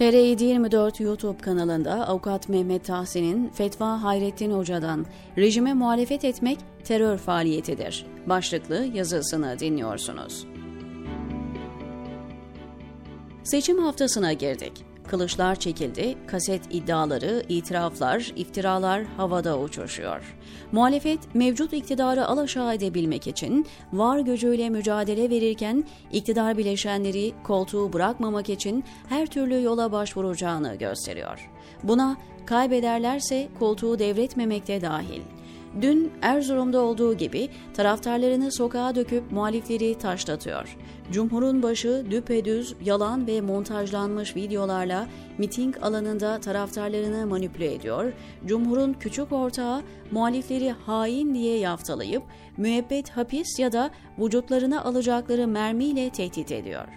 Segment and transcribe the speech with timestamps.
[0.00, 8.84] TR724 YouTube kanalında avukat Mehmet Tahsin'in Fetva Hayrettin Hoca'dan rejime muhalefet etmek terör faaliyetidir başlıklı
[8.94, 10.46] yazısını dinliyorsunuz.
[13.44, 14.89] Seçim haftasına girdik.
[15.10, 20.36] Kılıçlar çekildi, kaset iddiaları, itiraflar, iftiralar havada uçuşuyor.
[20.72, 28.84] Muhalefet mevcut iktidarı alaşağı edebilmek için var gücüyle mücadele verirken iktidar bileşenleri koltuğu bırakmamak için
[29.08, 31.50] her türlü yola başvuracağını gösteriyor.
[31.82, 32.16] Buna
[32.46, 35.20] kaybederlerse koltuğu devretmemekte dahil.
[35.82, 40.76] Dün Erzurum'da olduğu gibi taraftarlarını sokağa döküp muhalifleri taşlatıyor.
[41.12, 45.06] Cumhur'un başı düpedüz, yalan ve montajlanmış videolarla
[45.38, 48.12] miting alanında taraftarlarını manipüle ediyor.
[48.46, 52.22] Cumhur'un küçük ortağı muhalifleri hain diye yaftalayıp
[52.56, 56.88] müebbet hapis ya da vücutlarına alacakları mermiyle tehdit ediyor.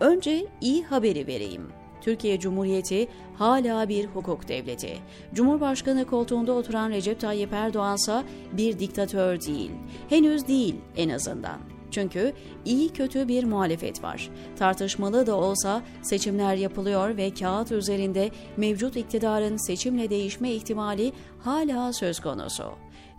[0.00, 1.79] Önce iyi haberi vereyim.
[2.00, 4.96] Türkiye Cumhuriyeti hala bir hukuk devleti.
[5.34, 9.70] Cumhurbaşkanı koltuğunda oturan Recep Tayyip Erdoğan ise bir diktatör değil.
[10.08, 11.58] Henüz değil en azından.
[11.90, 12.32] Çünkü
[12.64, 14.30] iyi kötü bir muhalefet var.
[14.58, 21.12] Tartışmalı da olsa seçimler yapılıyor ve kağıt üzerinde mevcut iktidarın seçimle değişme ihtimali
[21.44, 22.64] hala söz konusu.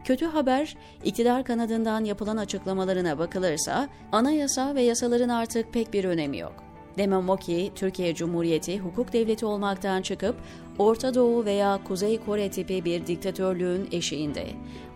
[0.04, 6.71] Kötü haber, iktidar kanadından yapılan açıklamalarına bakılırsa anayasa ve yasaların artık pek bir önemi yok.
[6.98, 10.36] Demem o ki Türkiye Cumhuriyeti hukuk devleti olmaktan çıkıp
[10.80, 14.48] Orta Doğu veya Kuzey Kore tipi bir diktatörlüğün eşiğinde.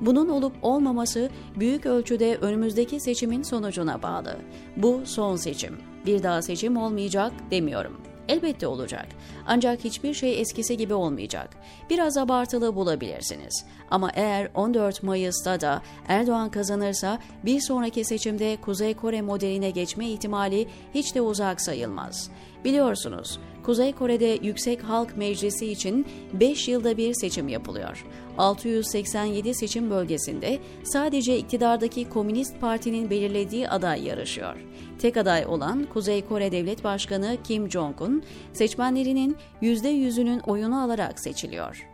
[0.02, 4.38] Bunun olup olmaması büyük ölçüde önümüzdeki seçimin sonucuna bağlı.
[4.78, 5.78] Bu son seçim.
[6.06, 8.15] Bir daha seçim olmayacak demiyorum.
[8.30, 9.08] Elbette olacak.
[9.48, 11.50] Ancak hiçbir şey eskisi gibi olmayacak.
[11.90, 13.66] Biraz abartılı bulabilirsiniz.
[13.92, 20.68] Ama eğer 14 Mayıs'ta da Erdoğan kazanırsa bir sonraki seçimde Kuzey Kore modeline geçme ihtimali
[20.94, 22.30] hiç de uzak sayılmaz.
[22.66, 28.06] Biliyorsunuz, Kuzey Kore'de Yüksek Halk Meclisi için 5 yılda bir seçim yapılıyor.
[28.38, 34.56] 687 seçim bölgesinde sadece iktidardaki Komünist Parti'nin belirlediği aday yarışıyor.
[35.00, 41.88] Tek aday olan Kuzey Kore Devlet Başkanı Kim Jong-un, seçmenlerinin %100'ünün oyunu alarak seçiliyor.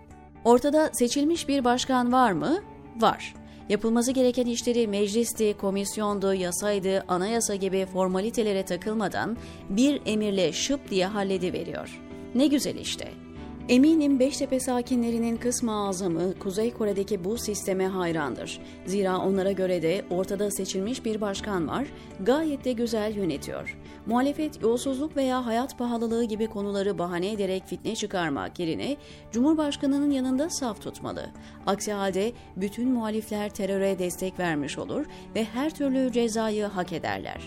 [0.46, 2.64] Ortada seçilmiş bir başkan var mı?
[3.00, 3.34] Var.
[3.72, 9.38] Yapılması gereken işleri meclisti, komisyondu, yasaydı, anayasa gibi formalitelere takılmadan
[9.70, 12.02] bir emirle şıp diye hallediveriyor.
[12.36, 13.08] Ne güzel işte.
[13.70, 18.60] Eminim Beştepe sakinlerinin kısmı azamı Kuzey Kore'deki bu sisteme hayrandır.
[18.86, 21.88] Zira onlara göre de ortada seçilmiş bir başkan var,
[22.20, 23.78] gayet de güzel yönetiyor.
[24.06, 28.98] Muhalefet yolsuzluk veya hayat pahalılığı gibi konuları bahane ederek fitne çıkarmak yerine
[29.32, 31.30] Cumhurbaşkanının yanında saf tutmalı.
[31.66, 37.42] Aksi halde bütün muhalifler teröre destek vermiş olur ve her türlü cezayı hak ederler.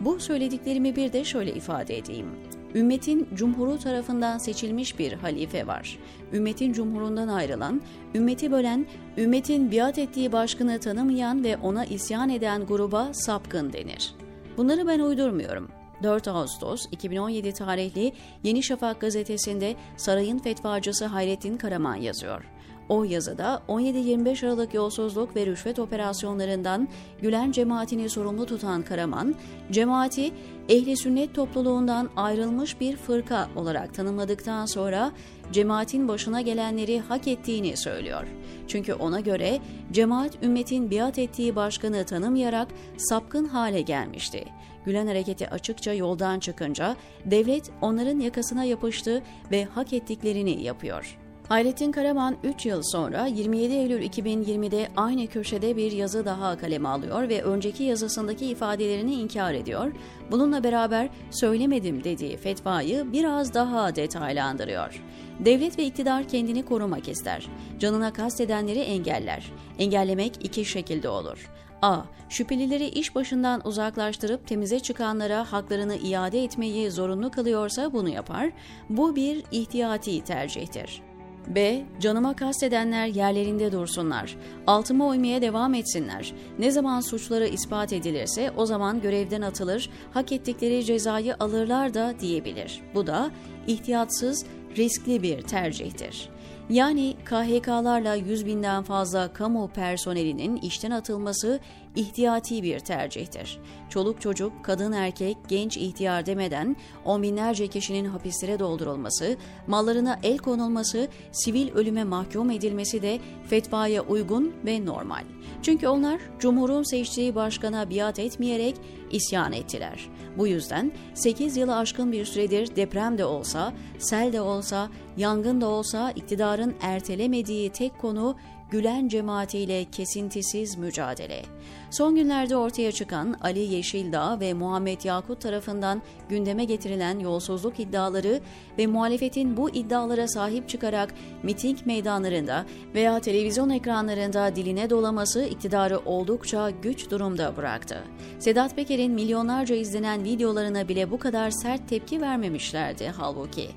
[0.00, 2.26] Bu söylediklerimi bir de şöyle ifade edeyim.
[2.74, 5.98] Ümmetin cumhuru tarafından seçilmiş bir halife var.
[6.32, 7.80] Ümmetin cumhurundan ayrılan,
[8.14, 8.86] ümmeti bölen,
[9.18, 14.14] ümmetin biat ettiği başkanı tanımayan ve ona isyan eden gruba sapkın denir.
[14.56, 15.79] Bunları ben uydurmuyorum.
[16.02, 18.12] 4 Ağustos 2017 tarihli
[18.42, 22.44] Yeni Şafak gazetesinde sarayın fetvacısı Hayrettin Karaman yazıyor.
[22.90, 26.88] O yazıda 17-25 Aralık yolsuzluk ve rüşvet operasyonlarından
[27.22, 29.34] Gülen cemaatini sorumlu tutan Karaman,
[29.70, 30.32] cemaati
[30.68, 35.12] ehli sünnet topluluğundan ayrılmış bir fırka olarak tanımladıktan sonra
[35.52, 38.26] cemaatin başına gelenleri hak ettiğini söylüyor.
[38.68, 39.58] Çünkü ona göre
[39.92, 44.44] cemaat ümmetin biat ettiği başkanı tanımayarak sapkın hale gelmişti.
[44.84, 51.19] Gülen hareketi açıkça yoldan çıkınca devlet onların yakasına yapıştı ve hak ettiklerini yapıyor.
[51.50, 57.28] Hayrettin Karaman 3 yıl sonra 27 Eylül 2020'de aynı köşede bir yazı daha kaleme alıyor
[57.28, 59.92] ve önceki yazısındaki ifadelerini inkar ediyor.
[60.30, 65.02] Bununla beraber söylemedim dediği fetvayı biraz daha detaylandırıyor.
[65.38, 67.48] Devlet ve iktidar kendini korumak ister.
[67.78, 69.52] Canına kastedenleri engeller.
[69.78, 71.50] Engellemek iki şekilde olur.
[71.82, 71.98] A.
[72.28, 78.50] Şüphelileri iş başından uzaklaştırıp temize çıkanlara haklarını iade etmeyi zorunlu kılıyorsa bunu yapar.
[78.88, 81.09] Bu bir ihtiyati tercihtir.
[81.48, 81.82] B.
[82.00, 84.36] Canıma kastedenler yerlerinde dursunlar.
[84.66, 86.32] Altıma uymaya devam etsinler.
[86.58, 92.80] Ne zaman suçları ispat edilirse o zaman görevden atılır, hak ettikleri cezayı alırlar da diyebilir.
[92.94, 93.30] Bu da
[93.66, 94.46] ihtiyatsız,
[94.76, 96.28] riskli bir tercihtir.
[96.70, 101.60] Yani KHK'larla 100 binden fazla kamu personelinin işten atılması
[101.96, 103.58] ihtiyati bir tercihtir.
[103.88, 111.08] Çoluk çocuk, kadın erkek, genç ihtiyar demeden on binlerce kişinin hapislere doldurulması, mallarına el konulması,
[111.32, 115.24] sivil ölüme mahkum edilmesi de fetvaya uygun ve normal.
[115.62, 118.76] Çünkü onlar Cumhur'un seçtiği başkana biat etmeyerek
[119.10, 120.08] isyan ettiler.
[120.38, 125.68] Bu yüzden 8 yılı aşkın bir süredir deprem de olsa, sel de olsa, yangın da
[125.68, 128.36] olsa iktidarın ertelemediği tek konu
[128.70, 131.42] Gülen cemaatiyle kesintisiz mücadele.
[131.90, 138.40] Son günlerde ortaya çıkan Ali Yeşildağ ve Muhammed Yakut tarafından gündeme getirilen yolsuzluk iddiaları
[138.78, 146.70] ve muhalefetin bu iddialara sahip çıkarak miting meydanlarında veya televizyon ekranlarında diline dolaması iktidarı oldukça
[146.70, 148.04] güç durumda bıraktı.
[148.38, 153.68] Sedat Peker'in milyonlarca izlenen videolarına bile bu kadar sert tepki vermemişlerdi halbuki.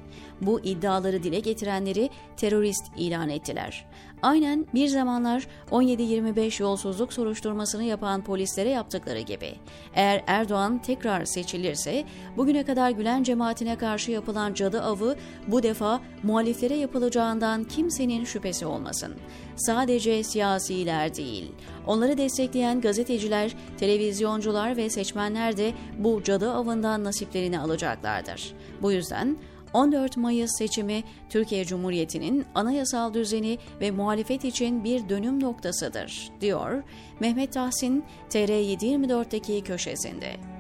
[0.42, 3.86] Bu iddiaları dile getirenleri terörist ilan ettiler.
[4.22, 9.56] Aynen bir zamanlar 17-25 yolsuzluk soruşturmasını yapan polislere yaptıkları gibi.
[9.96, 12.04] Eğer Erdoğan tekrar seçilirse
[12.38, 15.16] bugüne kadar Gülen cemaatine karşı yapılan cadı avı
[15.48, 19.16] bu defa muhaliflere yapılacağından kimsenin şüphesi olmasın.
[19.56, 21.52] Sadece siyasiler değil,
[21.88, 28.54] onları destekleyen gazeteciler, televizyoncular ve seçmenler de bu cadı avından nasiplerini alacaklardır.
[28.82, 29.38] Bu yüzden
[29.74, 36.84] 14 Mayıs seçimi Türkiye Cumhuriyeti'nin anayasal düzeni ve muhalefet için bir dönüm noktasıdır, diyor
[37.20, 40.53] Mehmet Tahsin TR724'deki köşesinde.